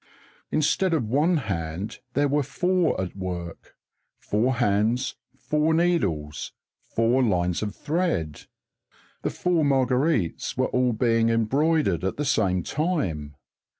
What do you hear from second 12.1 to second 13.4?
the same time!